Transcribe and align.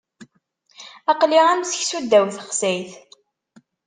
Aql-i 1.11 1.39
am 1.53 1.61
seksu 1.65 1.99
ddaw 2.03 2.25
texsayt. 2.35 2.91